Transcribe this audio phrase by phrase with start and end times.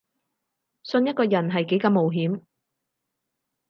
[0.81, 2.41] 信一個人係幾咁冒險